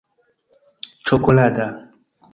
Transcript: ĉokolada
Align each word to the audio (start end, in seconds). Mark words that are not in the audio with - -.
ĉokolada 1.11 1.69